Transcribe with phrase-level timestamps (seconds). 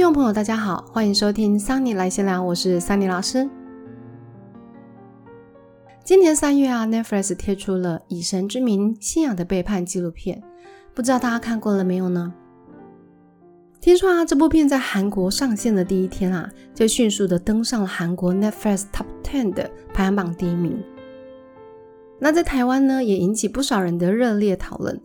[0.00, 3.46] 听众朋友，大家好，欢迎收听桑尼来闲聊，我是桑尼老师。
[6.02, 10.42] 今年三月啊，Netflix 贴出了《以神之名：信仰的背叛》纪录片，
[10.94, 12.32] 不知道大家看过了没有呢？
[13.78, 20.82] 听说啊，这部片在韩国上线的第一天啊，就迅速的登上了韩国 Netflix Top Ten 的排行榜第一名。
[22.18, 24.98] 那在台湾呢，也引起不少人的热烈讨论。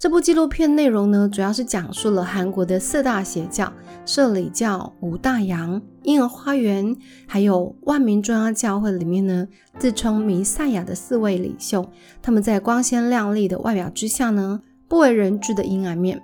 [0.00, 3.70] 这部纪录片内容呢，主要是讲述了韩国的四大邪教——
[4.06, 9.46] 社里教、五大洋、婴儿花园，还有万民中央教会里面呢，
[9.78, 11.86] 自称弥赛亚的四位领袖，
[12.22, 16.18] 他们在光鲜亮丽的外表之下呢，不为人知的阴暗面。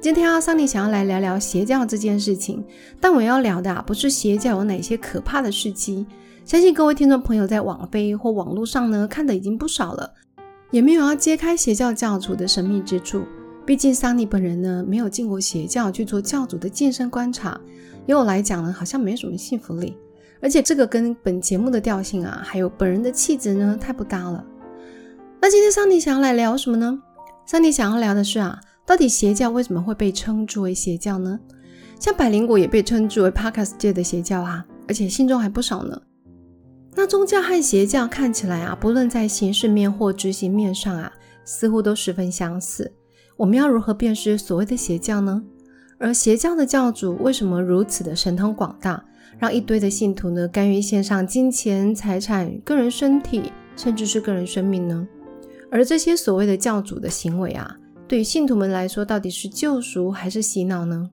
[0.00, 2.64] 今天阿桑尼想要来聊聊邪教这件事情，
[3.00, 6.06] 但我要聊的啊，不是邪教有哪些可怕的事迹，
[6.44, 10.12] 相信各位听众朋友在网飞或网络上呢，看的已经不少了。
[10.76, 13.24] 也没有要揭开邪教教主的神秘之处，
[13.64, 17.58] 毕竟桑尼本人呢没有进过邪教去做教主的近身观察，
[18.04, 19.96] 以我来讲呢好像没什么信服力，
[20.38, 24.44] 而且这个跟本节目的调性啊，还有本人的气质呢太不搭了。
[25.40, 27.00] 那今天桑尼想要来聊什么呢？
[27.46, 31.40] 桑尼想要聊的是啊，到底邪教为什么会被称之为邪教呢？
[31.98, 35.98] 像百灵果也被称之为 Parkas 界的邪教啊，而且信众还不少呢。
[36.98, 41.12] 那宗教和邪教看起来啊，不论在形式面或执行面上啊，
[41.44, 42.90] 似乎都十分相似。
[43.36, 45.44] 我们要如何辨识所谓的邪教呢？
[45.98, 49.04] 而邪教的教主为什么如此的神通广大，
[49.38, 55.06] 让一堆的信徒呢甘愿献上金钱、财产、个人身体，甚至是个人生命呢？
[55.70, 57.76] 而这些所谓的教主的行为啊，
[58.08, 61.10] 对于信徒们来说，到底是救赎还是洗脑呢？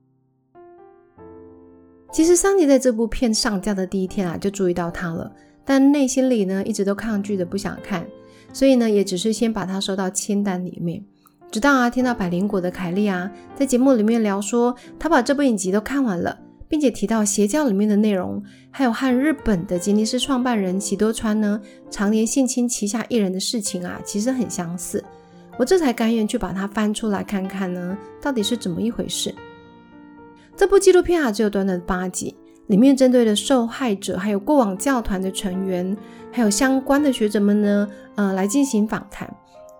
[2.10, 5.30] 其实桑尼在这部片上架的第一天啊，就注意到他了。
[5.64, 8.06] 但内心里呢，一直都抗拒的不想看，
[8.52, 11.02] 所以呢，也只是先把它收到清单里面。
[11.50, 16.36] 直到啊，听到百灵果的凯莉啊，在节目里面聊说，他把这部影集都看完了，
[16.68, 25.02] 并且提到邪教里面的内容，还有和日本的吉尼斯创办人喜多川呢，常年性侵旗下艺人的事情啊，其实很相似。
[25.56, 29.32] 我这才甘愿去把它翻出来看看呢，到底是怎么一回事。
[30.56, 32.34] 这部纪录片啊，只有短短八集。
[32.68, 35.96] 里面针对的受害者，还有过往教团的成员，
[36.32, 39.28] 还有相关的学者们呢，呃，来进行访谈，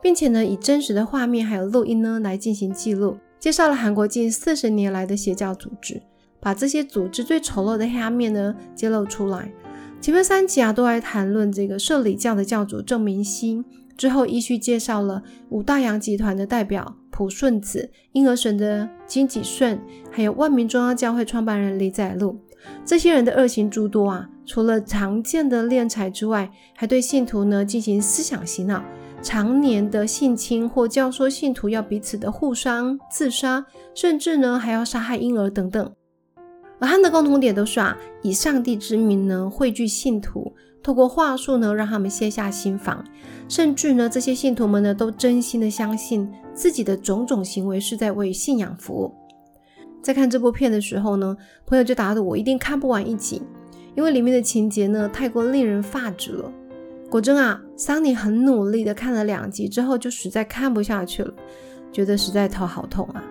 [0.02, 6.02] 并且呢，以真实的画面还有录音呢来进行记录，介绍了韩国近四十年来的邪教组织，
[6.40, 9.50] 把这些组织最丑陋的黑暗面呢揭露出来。
[10.00, 13.64] 前面三集啊都来谈论这个社里教的教主郑明熙，
[13.96, 19.80] 之后依序介绍了五大洋集团的代表朴顺子、婴儿神的金吉顺，
[20.10, 22.38] 还有万民中央教会创办人李载禄。
[22.84, 28.82] 这些人的恶行诸多啊，除了常见的敛财之外，还对信徒呢进行思想洗脑，
[29.22, 33.64] 常年的性侵或教唆信徒要彼此的互伤、自杀，
[33.94, 35.92] 甚至呢还要杀害婴儿等等。
[36.78, 40.52] 而他们的共同点都是啊，以上帝之名呢汇聚信徒，
[40.82, 43.02] 透过话术呢让他们卸下心防，
[43.48, 49.14] 甚至呢这些信徒们呢都真心的相信自己的种种行为是在为信仰服务。
[50.04, 51.34] 在看这部片的时候呢，
[51.64, 53.40] 朋友就打赌我一定看不完一集，
[53.96, 56.52] 因为里面的情节呢太过令人发指了。
[57.08, 61.32] 果真啊，桑尼很努力的看了两集之后，就实在看不下去了，
[61.90, 63.24] 觉得实在头好痛啊。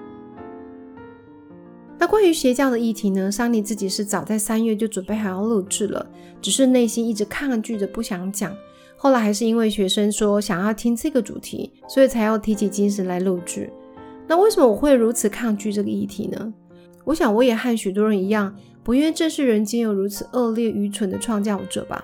[2.00, 6.04] 那关于邪教的议题呢，桑尼自己是早在三月就准备好要录制了，
[6.42, 8.52] 只是内心一直抗拒着不想讲。
[8.98, 13.72] 后来还是因为学生说想要听这个主题，所以才要提起精神来录制。
[14.26, 16.54] 那为什么我会如此抗拒这个议题呢？
[17.06, 22.04] 我想，我也和许多人一样，不愿正视人间有如此恶劣、愚蠢的创造者吧。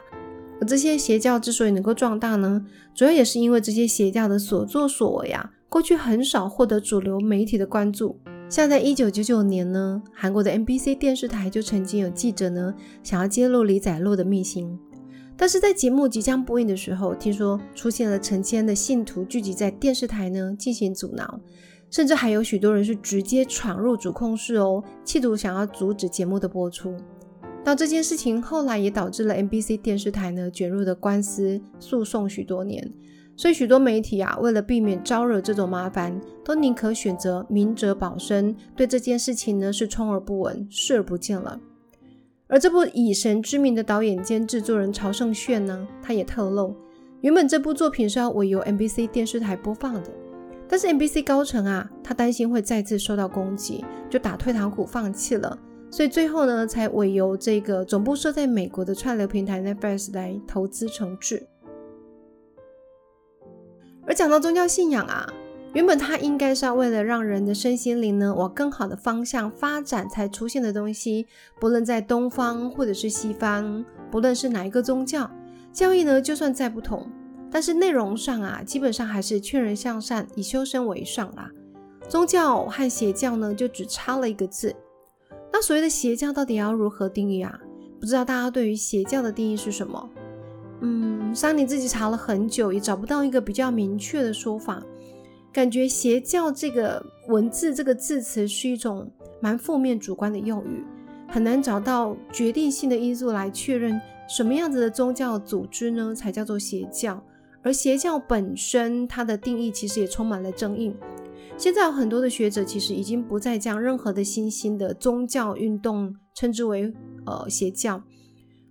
[0.62, 8.20] 而这些邪教之所以能够壮大呢，主要也是因为这些邪教的所作所为啊，过去很少获得主流媒体的关注。
[8.50, 12.74] 像在一九九九年呢，韩国的 MBC 电视台就曾经有记者呢，
[13.04, 14.78] 想要揭露李载洛的秘辛，
[15.38, 21.40] 但是在节目即将播映的时候，听说出现了成千的信徒聚集在电视台呢，进行阻挠。
[21.90, 26.96] 甚至还有许多人是直接闯入主控室哦，企图想要阻止节目的播出。
[27.66, 32.94] 那这件事情后来也导致了 NBC 电视台呢卷入的官司诉讼许多年。
[33.36, 41.58] 所以许多媒体啊，为了避免招惹这种麻烦，都宁可选择明哲保身，对这件事情呢是充耳不闻、视而不见了。
[42.48, 46.76] 而这部以神之名的导演兼制作人曹胜炫呢，他也透露，
[47.22, 50.12] 原本这部作品是要委由 NBC 电视台播放的。
[50.70, 55.58] 但是 NBC 高层啊，他担心会再次受到攻击，就打退堂鼓放弃了。
[55.90, 61.48] 所以最后呢，才委由这个总部设在美国的串流平台 Netflix 来投资重制。
[64.06, 65.28] 而讲到宗教信仰啊，
[65.74, 71.26] 原本它应该是要为了让人的身心灵呢往更好的方向发展才出现的东西，
[71.60, 75.30] 不论在东方或者是西方，不论是哪一个宗教，
[75.74, 77.08] 教义呢就算再不同，
[77.52, 81.50] 但是内容上啊，基本上还是劝人向善，以修身为上啦。
[82.08, 84.76] 宗教和邪教呢，就只差了一个字。
[85.52, 87.60] 那所谓的邪教到底要如何定义啊？
[88.00, 90.10] 不知道大家对于邪教的定义是什么？
[90.82, 94.82] 嗯，桑尼自己查了很久，也找不到一个比较明确的说法。
[95.52, 99.12] 感觉邪教这个文字这个字词是一种
[99.42, 100.86] 蛮负面主观的用语，
[101.28, 104.00] 很难找到决定性的因素来确认
[104.30, 107.22] 什么样子的宗教组织呢才叫做邪教。
[107.62, 110.96] 而邪教本身它的定义其实也充满了争议。
[111.58, 116.94] 现在有很多的学者其实已经不再将任何的新兴的宗教运动称之为
[117.26, 118.02] 呃邪教，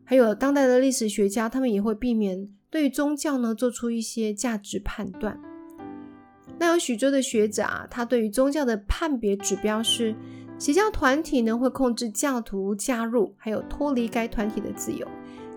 [0.05, 5.39] 还有当代的历史学家他们也会避免对于宗教呢做出一些价值判断。
[6.59, 10.15] 那有许多的学者啊，他对于宗教的判别指标是，
[10.59, 15.07] 邪教团体呢会控制教徒加入，还有脱离该团体的自由，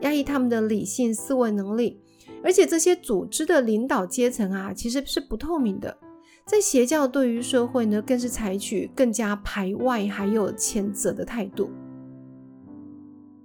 [0.02, 2.00] 压抑他们的理性思维能力，
[2.44, 5.98] 而且这些组织的领导阶层啊，其实是不透明的。
[6.46, 11.70] 在邪教对于社会呢，更是采取更加排外还有谴责的态度。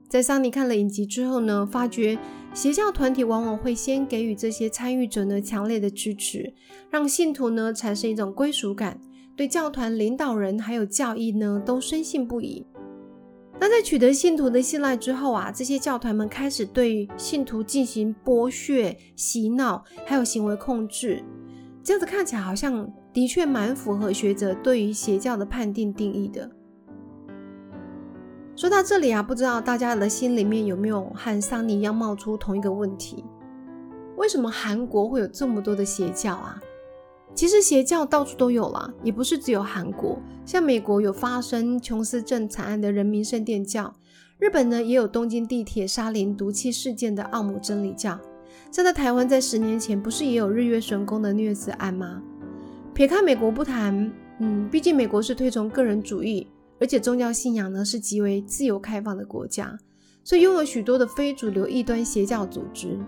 [0.09, 2.17] 在桑尼看了影集之后呢，发觉
[2.55, 6.55] 邪教团体往往会先给予这些参与者呢强烈的支持，
[6.91, 8.99] 让信徒呢产生一种归属感，
[9.37, 12.65] 对教团领导人还有教义呢都深信不疑。
[13.59, 21.23] 那在取得信徒的信赖之后啊，这些教团们开始对信徒进行剥削、洗脑，还有行为控制。
[21.83, 26.51] 这样子看起来好像的确蛮符合学者对于邪教的判定定义的。
[28.55, 33.25] 说到这里啊，不知道大家的心里面有没有和桑尼一样冒出同一个问题：
[34.17, 36.61] 为什么韩国会有这么多的邪教啊？
[37.37, 40.19] 其实邪教到处都有啦，也不是只有韩国。
[40.47, 43.95] 像美国有发生琼斯镇惨案的人民圣殿教，
[44.39, 48.19] 日本呢也有东京地铁沙林毒气事件的奥姆真理教。
[48.73, 52.23] 像在台湾，在十年前不是也有日月神宫的虐子案吗？
[52.95, 54.11] 撇开美国不谈，
[54.41, 56.47] 嗯，毕竟美国是推崇个人主义。
[56.81, 59.79] 而且宗教信仰呢是极为自由开放的国家，
[60.25, 62.99] 所以拥有许多的非主流异端邪教组织。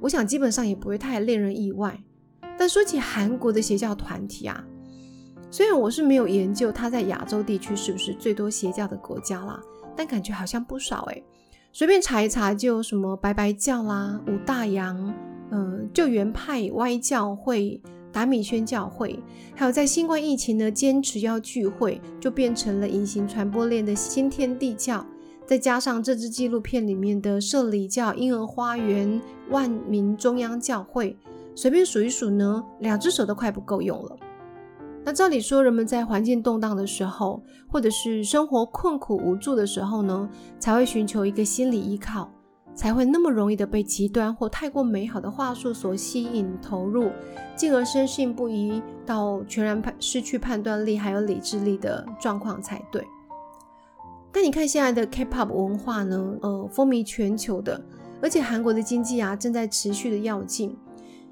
[0.00, 1.98] 我想基本上也不会太令人意外。
[2.58, 4.62] 但说起韩国的邪教团体啊，
[5.50, 9.60] 虽然我是没有研究它在亚洲地区是不是最多邪教的国家啦，
[9.96, 11.24] 但感觉好像不少诶。
[11.72, 15.14] 随便查一查就什么白白教啦、五大洋、
[15.50, 17.80] 嗯救援派歪教会。
[18.10, 19.22] 达米宣教会，
[19.54, 25.06] 还有在新冠疫情呢，坚持要聚会，就变成了隐形传播链的新天地教。
[25.46, 29.20] 再加上这支纪录片里面的社里教、婴儿花园、
[29.50, 31.16] 万民中央教会，
[31.58, 34.16] 随便数一数呢，两只手都快不够用了。
[35.04, 42.30] 那照理说，人们在环境动荡的时候，或者是生活困苦无助的时候呢，才会寻求一个心理依靠。
[42.76, 47.10] 才会那么容易的被极端或太过美好的话术所吸引投入，
[47.56, 53.04] 进而深信不疑到全然判失去判断力还有理智力的状况才对。
[54.30, 57.82] 但你看现在的 K-pop 文化呢，呃，风靡全球的，
[58.22, 60.78] 而且韩国的经济啊正在持续的跃进。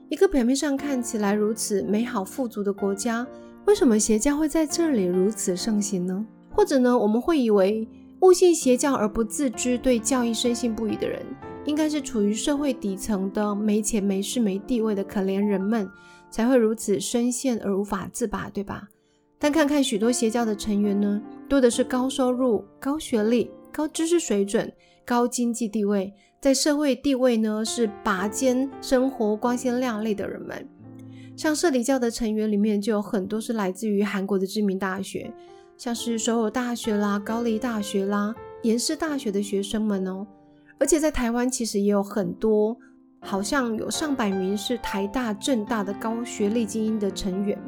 [0.09, 3.27] 一个表面上看起来如此美好富足的国家，
[3.65, 6.25] 为什么邪教会在这里如此盛行呢？
[6.51, 7.89] 或者呢，我们会以为？
[8.21, 11.21] 误信邪教而不自知，对教义深信不疑的人，
[11.65, 15.89] 应该是处于社会底层的没钱没势没地位的可怜人们，
[16.31, 18.89] 才会如此深陷而无法自拔，对吧？
[19.39, 24.73] 但看看许多邪教的成员呢，多的是高收入、高学历、高知识水准、
[25.05, 30.69] 高经济地位，在社会地位呢是拔尖、生活光鲜亮丽的人们。
[31.37, 35.33] 像社里教的成员里面，就有很多是来自于韩国的知名大学。
[35.77, 40.27] 像是首尔大学啦、高丽大学啦、延世大学的学生们哦，
[40.79, 42.75] 而且在台湾其实也有很多，
[43.21, 47.59] 好像有上百名是台大、政大的高学历精英的成员。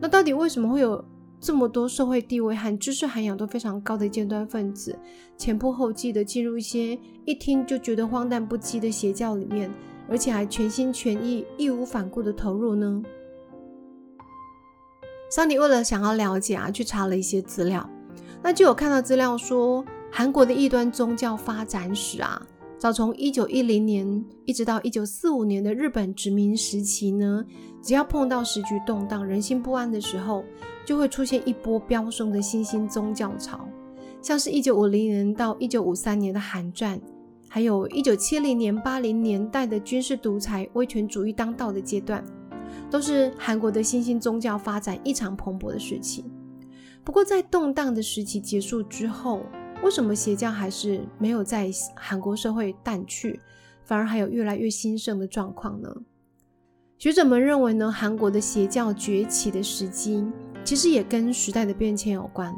[0.00, 1.04] 那到底为什么会有
[1.40, 4.98] 这么多社会地位和知识涵养都非常高的尖端分子，
[5.36, 9.70] 前仆后继的进入一些一听就觉得荒诞不羁的邪教里面，
[10.08, 13.02] 而且还全心全意、义无反顾的投入呢？
[15.30, 17.88] 桑尼为了想要了解啊，去查了一些资料，
[18.42, 22.44] 那就有看到资料说，韩国的异端宗教发展史啊，
[22.78, 27.44] 早从一九一零年一直到一九四五年的日本殖民时期呢，
[27.82, 30.44] 只要碰到时局动荡、人心不安的时候，
[30.86, 33.68] 就会出现一波飙升的新兴宗教潮，
[34.22, 37.00] 像是一九五零年到一九五三年的韩战，
[37.48, 42.24] 还有一九七零年八零年代的军事独裁、威权主义当道的阶段。
[42.90, 46.24] 都是韩国的新兴宗教发展异常蓬勃的时期。
[47.02, 49.42] 不过，在动荡的时期结束之后，
[49.82, 53.40] 为什么邪教还是没有在韩国社会淡去，
[53.84, 55.88] 反而还有越来越兴盛的状况呢？
[56.98, 60.26] 学者们认为呢，韩国的邪教崛起的时机，
[60.64, 62.54] 其实也跟时代的变迁有关。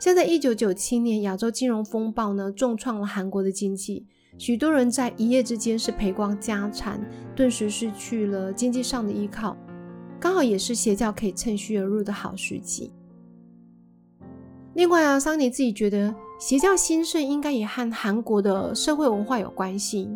[0.00, 7.00] 像在一九九七年亚洲金融风暴呢，重创了韩国的经济，许多人在一夜之间是赔光家产，
[7.36, 9.56] 顿时失去了经济上的依靠，
[10.18, 12.92] 刚好也是邪教可以趁虚而入的好时机。
[14.74, 20.08] 另外啊，桑尼自己觉得邪教兴盛应该也和韩国的社会文化有关系。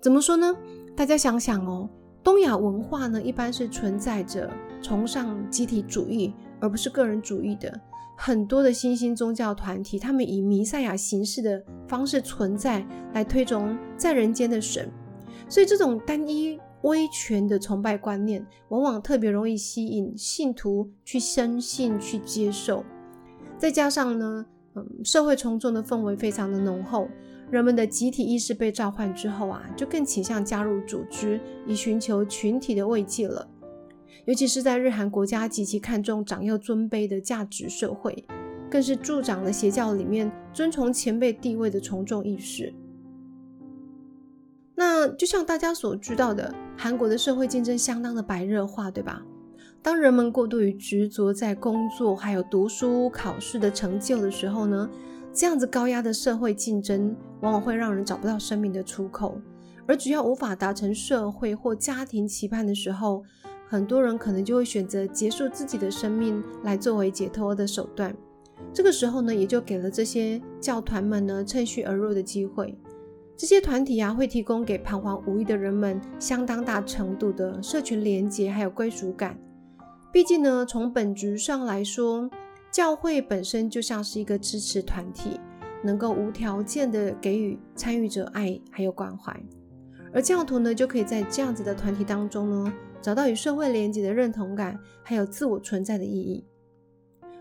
[0.00, 0.54] 怎么说呢？
[0.94, 1.90] 大家想想哦，
[2.22, 4.48] 东亚文化呢，一般是存在着
[4.80, 7.80] 崇尚集体主义而不是个人主义的。
[8.16, 14.88] 很多的新兴宗教团体，他们以弥赛亚形式的方式存在，来推崇在人间的神。
[15.48, 22.84] 所以，这种单一威权的崇拜观念，往往特别容易吸引信徒去深信、去接受。
[23.58, 27.08] 再加上呢，嗯，社会从众的氛围非常的浓厚，
[27.50, 33.48] 人们的集体意识被召唤之后啊，就更倾向加入组织，以寻求群体的慰藉了。
[34.24, 38.24] 尤其是在日韩国家极其看重长幼尊卑的价值社会，
[38.70, 42.72] 更是助长了邪教里面尊崇前辈地位的从众意识。
[44.74, 49.22] 那就像大家所知道的，韩国的社会竞争相当的白热化，对吧？
[49.84, 54.88] 当人们过度于执着在工作还有读书考试的成就的时候呢，
[55.30, 59.38] 这样子高压的社会竞争往往会让人找不到生命的出口，
[59.86, 63.22] 而只要无法达成社会或家庭期盼的时候。
[63.66, 68.14] 很多人可能就会选择结束自己的生命来作为解脱的手段。
[68.72, 72.78] 这个时候呢，也就给了这些教团们呢趁虚而入的机会。
[73.36, 79.36] 这些团体啊，会提供给彷徨无依的人们相当大程度的社群连结还有归属感。
[80.14, 82.30] 毕竟呢，从本质上来说，
[82.70, 85.40] 教会本身就像是一个支持团体，
[85.82, 89.36] 能够无条件的给予参与者爱还有关怀。
[90.12, 92.72] 而教徒呢，就可以在这样子的团体当中呢。
[93.02, 96.46] 找到与社会连接的认同感，还有自我存在的意义。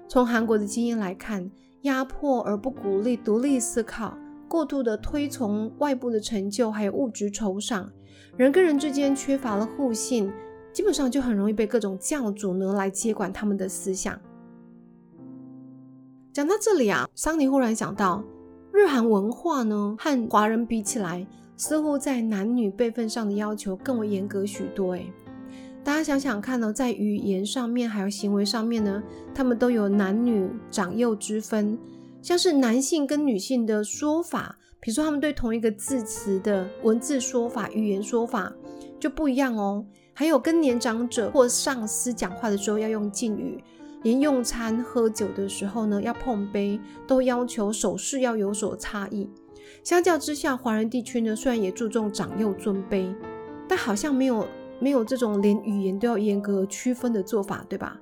[0.09, 1.51] 从韩国的经验来看，
[1.83, 7.93] 压迫而不鼓励独立思考，过度的推崇外部的成就，还有物质酬赏，
[8.35, 10.33] 人跟人之间缺乏了互信，
[10.73, 14.19] 基本上就很容易被各种教主呢来接管他们的思想。
[16.33, 18.23] 讲到这里啊，桑尼忽然想到，
[18.71, 21.25] 日韩文化呢和华人比起来，
[21.55, 24.93] 似乎在男女辈分上的要求更为严格许多。
[24.93, 25.13] 诶，
[25.83, 29.03] 大家想想看呢，在语言上面还有行为上面呢，
[29.35, 31.77] 他们都有男女长幼之分。
[32.21, 38.51] 像是男性跟女性的说法，比如说他们对同一个字词的文字说法、语言说法
[38.99, 39.85] 就不一样哦。
[40.13, 43.63] 还有跟年长者或上司讲话的时候要用敬语，
[44.03, 49.29] 连用餐喝酒的时候呢要碰杯，都要求手势要有所差异。
[49.83, 53.13] 相较之下，华人地区呢虽然也注重长幼尊卑，
[53.67, 54.47] 但好像没有。
[54.79, 57.97] 没有这种连语言都要严格区分的做法，对吧？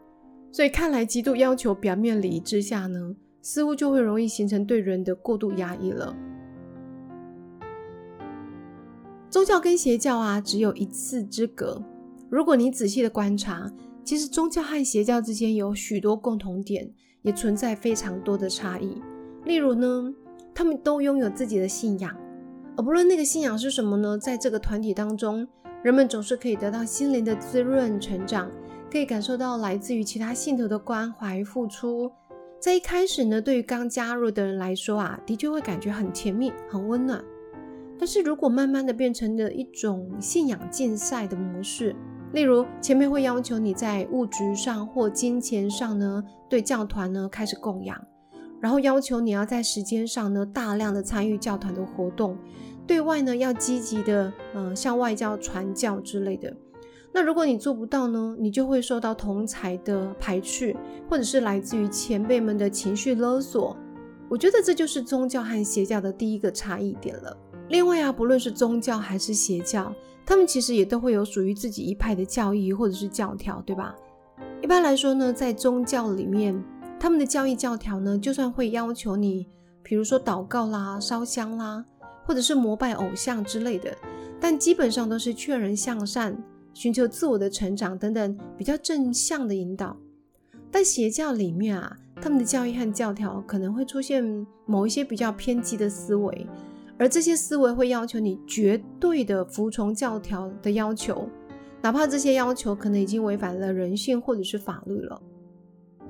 [0.52, 6.16] 所以看来极度要求表面礼仪之下呢，似乎就会容易形成对人的过度压抑了。
[9.30, 11.84] 宗教跟邪教啊，只有一次之隔。
[12.32, 13.70] 如果你仔细的观察，
[14.06, 16.90] 其实宗教和邪教之间有许多共同点，
[17.24, 19.02] 也存在非常多的差异。
[19.44, 20.14] 例如呢，
[20.56, 22.16] 他们都拥有自己的信仰，
[22.78, 25.46] 而不论那个信仰是什么呢，在这个团体当中。
[25.84, 28.50] 人们总是可以得到心灵的滋润、成长，
[28.90, 32.10] 可以感受到来自于其他信徒的关怀、付出。
[32.62, 37.22] 在一开始呢，对于刚加入的人来说啊，的确会感觉很甜蜜、很温暖。
[38.02, 41.96] 但是如果慢慢的变成了一种信仰竞赛的模式，
[42.34, 48.04] 例如前面会要求你在物质上或金钱上呢，对教团呢开始供养，
[48.60, 52.36] 然后要求你要在时间上呢大量的参与教团的活动。
[52.88, 56.52] 对外呢，要积极的，呃，向外教传教之类的。
[57.14, 60.76] 那如果你做不到呢，你就会受到同才的排斥，
[61.08, 63.78] 或者是来自于前辈们的情绪勒索。
[64.28, 67.38] 我觉得这就是宗教和邪教的第一个差异点了。
[67.72, 73.96] 另外啊，不论是宗教还是邪教，他们其实也都会有属于自己一派的教义或者是教条，对吧？
[74.62, 76.62] 一般来说呢，在宗教里面，
[77.00, 79.48] 他们的教义教条呢，就算会要求你，
[79.82, 81.86] 比如说祷告啦、烧香啦。
[82.24, 83.98] 或者是膜拜偶像之类的，
[84.40, 86.38] 但基本上都是劝人向善、
[86.72, 89.98] 寻求自我的成长等等比较正向的引导。
[90.70, 96.48] 但邪教里面啊，他们的教义和教条可能会出现某一些比较偏激的思维，
[97.02, 101.28] 而这些思维会要求你绝对的服从教条的要求，
[101.82, 105.20] 哪怕这些要求可能已经违反了人性或者是法律了。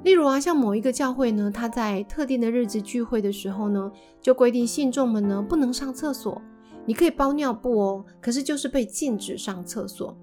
[0.04, 3.90] 例如啊，像某一个教会呢，他在特定的日子聚会的时候呢，
[4.22, 6.42] 就规定信众们呢不能上厕所。
[6.86, 10.14] 你可以包尿布哦，可是就是被禁止上厕所。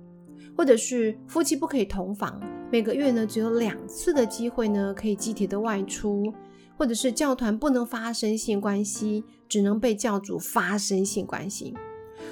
[0.54, 2.38] 或者是夫妻不可以同房，
[2.70, 6.30] 每个月呢只有两次的机会呢可以集体的外出。
[6.78, 11.74] 或者是教团不能发生性关系，只能被教主发生性关系。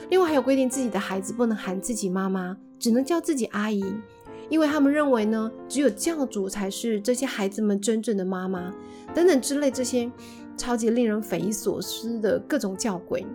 [0.09, 3.85] 另外还有规定自己的孩子不能喊自己妈妈，只能叫自己阿姨。
[4.49, 8.73] 因为他们认为呢，只有教主才是这些孩子们真正的妈妈，
[9.13, 10.09] 等等之类这些
[10.57, 13.27] 超级令人匪夷所思的各种教规。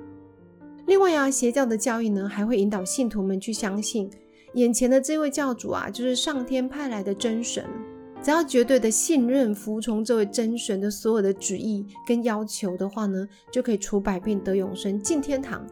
[0.86, 4.10] 另外啊，邪教的教义呢，还会引导信徒们去相信
[4.54, 7.66] 眼前的这位教主啊，就是上天派来的真神。
[8.24, 15.66] 只要绝对的信任、服从这位真神的所有的旨意跟要求的话呢，就可以除百病、得永生、进天堂，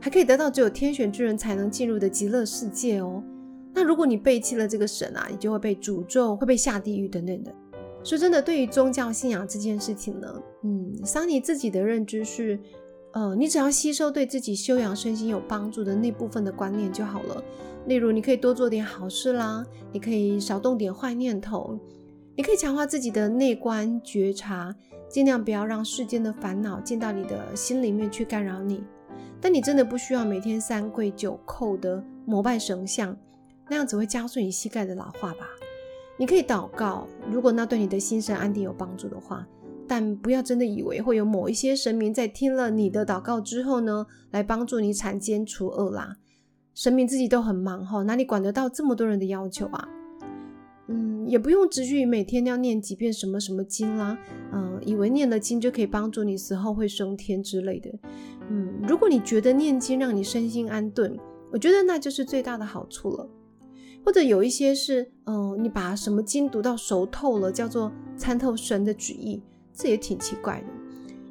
[0.00, 3.22] 还可以得到只有天选之人才能进入的极乐世界哦。
[3.72, 7.54] 那如果你背弃了这个神啊，你就会被诅咒，会被下地狱等等的。
[8.02, 12.58] 说真的，对于宗教信仰这件事情呢，嗯，桑尼自己的认知是，
[13.12, 17.44] 呃，你只要吸收对自己修养身心有帮助的那部分的观念就好了。
[17.86, 21.78] 例如，你可以多做点好事啦，你可以少动点坏念头，
[22.36, 24.74] 你可以强化自己的内观觉察，
[25.08, 28.84] 尽量不要让世间的烦恼进到你的心里面去干扰你。
[29.40, 33.16] 但你真的不需要每天三跪九叩的膜拜神像。
[33.68, 35.46] 那样只会加速你膝盖的老化吧。
[36.18, 39.46] 你可以祷告，如果那对你的心神安定有帮助的话，
[39.88, 46.16] 但不要真的以为会有某一些神明在听了你的祷告之后呢，来帮助你铲奸除恶啦。
[46.74, 49.88] 神明自己都很忙哈，哪里管得到这么多人的要求啊？
[50.88, 54.18] 嗯，也不用执着于每天要念几遍什么什么经啦，
[54.52, 57.90] 嗯，以为念了经就可以帮助你死后会升天之类的。
[58.50, 61.16] 嗯，如果你觉得念经让你身心安顿，
[61.50, 63.28] 我觉得那就是最大的好处了。
[64.04, 69.40] 或者有一些是，嗯，你把什么经读到熟透了，叫做参透神的旨意，
[69.72, 70.66] 这也挺奇怪的。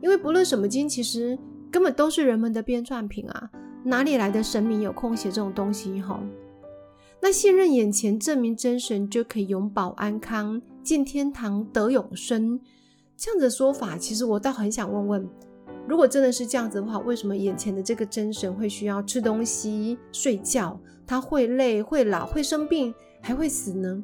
[0.01, 1.38] 因为不论什么经，其实
[1.69, 3.51] 根本都是人们的编撰品啊，
[3.84, 6.02] 哪里来的神明有空写这种东西？
[6.02, 6.22] 哈，
[7.22, 12.60] 那信任眼前证明真神就可以永保安康，进天堂得永生，
[13.17, 15.30] 这样的说法，其实我倒很想问问。
[15.88, 20.80] 如果真的是这样子的话，为什么眼前的这个真神会需要吃东西、睡觉？
[21.08, 24.02] 他会累、会老、会生病，还会死呢？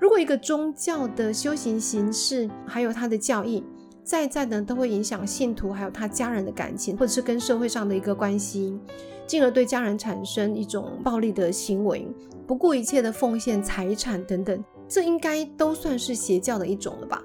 [0.00, 3.64] 如果一个宗教的修行形式，还有他的教义，
[4.04, 8.78] 在在呢都会影响信徒还有他家人的感情，或者是跟社会上的一个关系，
[9.26, 12.06] 进而对家人产生一种暴力的行为，
[12.46, 17.22] 不顾一切的奉献财产等等，这应该都算是邪教的一种了吧？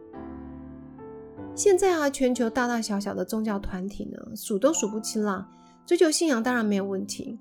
[1.53, 5.45] 现在啊，全球大大小小的宗教团体呢，数都数不清啦。
[5.85, 7.37] 追求信仰当然没有问题，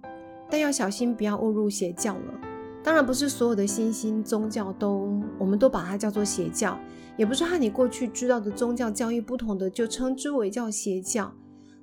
[0.50, 2.40] 但要小心不要误入邪教了。
[2.82, 6.78] 当然不是所有的新兴宗教都，我们都把它叫做邪教，
[7.16, 11.32] 也不是和你过去知道的宗教教义不同的就称之为叫邪教。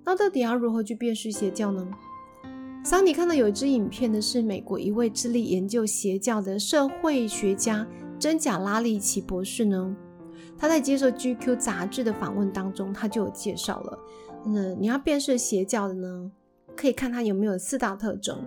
[0.04, 1.88] 那到底要如何去辨识邪教呢？
[2.84, 7.86] 桑尼看到有一支影片呢，是美国一位致力研究邪教的社会学家
[8.20, 9.96] 真假拉利奇博士呢。
[10.58, 14.00] 他在接受 GQ 杂志的访问当中，他就有介绍了。
[14.46, 16.32] 那你要辨识邪教的呢，
[16.76, 18.38] 可以看他有没有四大特征。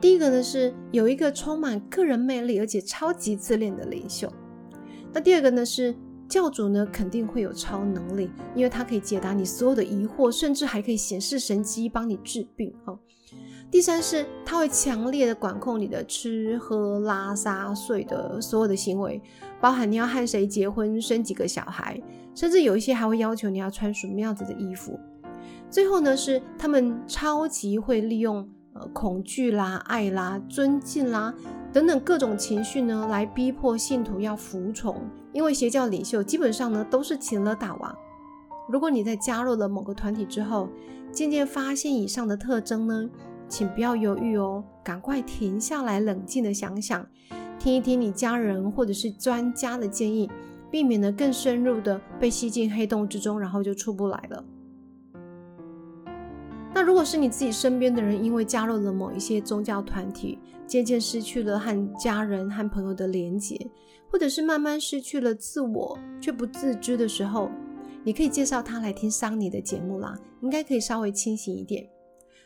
[0.00, 4.32] 第一个呢是有一个充满个人魅力而且超级自恋的领袖。
[5.12, 5.94] 那第二个呢是
[6.28, 12.72] 教主呢肯定会有超能力，因为他可以解答你所有的疑惑，甚至还可以显示神机帮你治病。
[12.84, 12.98] 哈。
[13.70, 19.20] 第三是他会强烈的管控你的吃喝拉撒睡的所有的行为，
[19.60, 22.00] 包含你要和谁结婚、生几个小孩，
[22.34, 24.98] 甚至有一些还会要求你要穿什么样子的衣服。
[25.68, 31.34] 最后呢，是他们超级会利用呃恐惧啦、爱啦、尊敬啦
[31.72, 34.96] 等等各种情绪呢，来逼迫信徒要服从。
[35.32, 37.96] 因为邪教领袖基本上呢都是请了大王。
[38.68, 40.68] 如果你在加入了某个团体之后，
[41.12, 43.10] 渐渐发现以上的特征呢？
[43.48, 47.04] 请不要犹豫哦，赶快停下来，冷静的想想，
[47.58, 50.30] 听一听你家人或者是专家的建议，
[50.70, 54.44] 避免呢更深入的被吸进黑洞之中，然后就出不来了。
[56.72, 63.58] 那如果是你自己身边的人，因为加入了某一些宗教团体，渐渐失去了和家人和朋友的连结，
[64.10, 67.50] 或者是慢慢失去了自我却不自知的时候，
[68.04, 71.88] 你可以介绍他来听桑尼的节目啦，应该可以稍微清醒一点。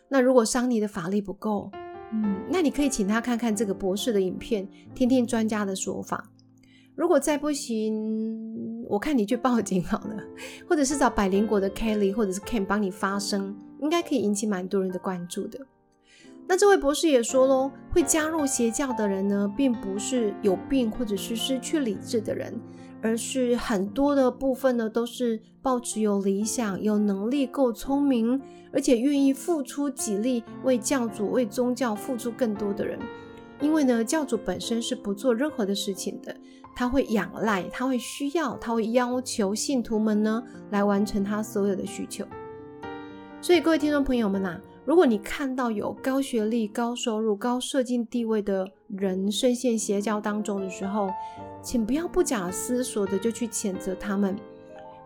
[0.08, 1.70] 那如果桑尼的法力不够，
[2.12, 6.30] 嗯，那你可以请他看看这个博士的影片，听听专家的说法。
[6.96, 10.16] 如果再不行，我看你去报警好了，
[10.68, 15.60] 或者是找百灵果的 Kelly 或者是 Ken 帮你发声，应该可以引起蛮多人的关注的。
[16.48, 22.58] 那这位博士也说喽，会加入邪教的人呢，并不是有病或者是失去理智的人，
[23.02, 28.40] 而是很多的部分呢，都是抱持有理想、有能力、够聪明，
[28.72, 32.98] 而且愿意付出己力，为教主、为宗教付出更多的人。
[33.60, 36.34] 因为呢，教主本身是不做任何的事情的，
[36.74, 42.26] 他会仰赖，他会需要，他会要求信徒们呢，来完成他所有的需求。
[43.44, 44.58] 所以，各位听众朋友们呐。
[44.86, 51.10] 如果你看到有高学历、高收入、高社经地位的人深陷邪教当中的时候，
[51.62, 54.34] 请不要不假思索的就去谴责他们。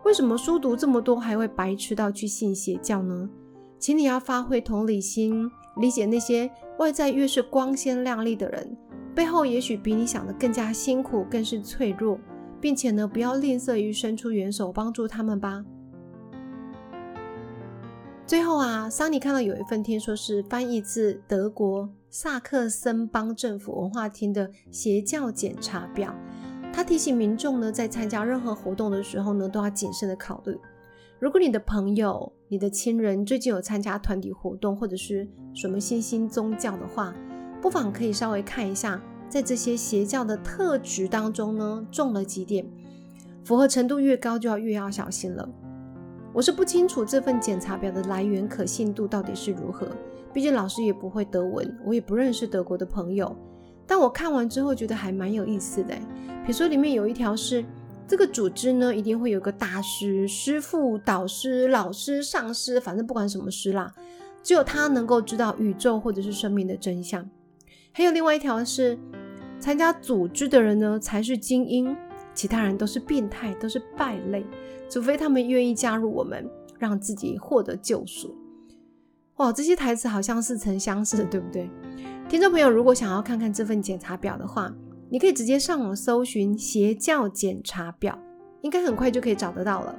[0.05, 3.29] 为什么书读这么多还会白痴到去信邪教呢？
[3.77, 8.77] 请你要发挥同理心，理解那些外在越是光鲜亮丽的人，
[9.13, 12.17] 背后也许比你想的更加辛苦，更是脆弱，
[12.61, 15.61] 并且呢，不要吝啬于伸出援手帮助他们吧。
[18.29, 26.13] 最后啊，桑尼看到有一份听说是翻译自德国萨克森邦政府文化厅的邪教检查表。
[26.71, 30.55] 他提醒民众呢，在参加任何活动的时候呢，都要谨慎的考虑。
[31.17, 37.15] 如果你的朋友、你的亲人最近有参加团体活动或者是什么新兴宗教的话，
[37.59, 42.63] 不妨可以稍微看一下，在这些邪教的特质当中呢，中了几点，
[43.43, 45.49] 符合程度越高，就要越要小心了。
[46.39, 49.89] 我是不清楚这份检查表的来源可信度到底是如何，
[50.33, 53.35] 毕竟老师也不会德文，我也不认识德国的朋友。
[53.85, 55.93] 但我看完之后觉得还蛮有意思的。
[56.45, 57.65] 比如说里面有一条是，
[58.07, 63.93] 这个组织呢一定会有个大师、师傅、导师、老师、上师，反正不管什么师啦，
[64.41, 67.29] 只有他能够知道宇宙或者是生命的真相。
[67.91, 68.97] 还有另外一条是，
[69.59, 71.93] 参加组织的人呢才是精英。
[72.39, 74.45] 其他人都是变态，都是败类，
[74.89, 78.33] 除非他们愿意加入我们，让自己获得救赎。
[79.35, 81.69] 哇，这些台词好像似曾相识，对不对？
[82.29, 84.73] 听众朋友，如果想要看看这份检查表的话，
[85.09, 88.17] 你可以直接上网搜寻“邪教检查表”，
[88.63, 89.93] 应该很快就可以找得到了。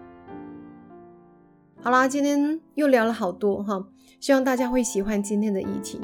[1.83, 3.87] 好啦，今天又聊了好多哈，
[4.19, 6.01] 希望大家会喜欢今天的疫情。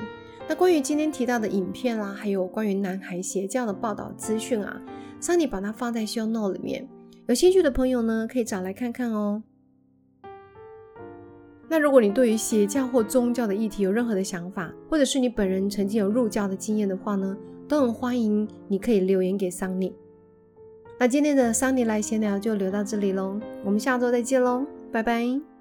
[0.47, 4.79] 那关于今天提到的影片啦，还有关于南海邪教的报道资讯啊。
[5.21, 6.89] 桑尼把它放在 show not 里面，
[7.27, 9.43] 有兴趣的朋友呢，可以找来看看哦。
[11.69, 19.93] 那如果你对于邪教或宗教的议题有任何的想法，或者是你本人曾经有入教的经验的话呢，都很欢迎你可以留言给桑尼。
[20.99, 25.56] 那今天的桑尼来闲聊就留到这里喽，我们下周再见喽，拜拜。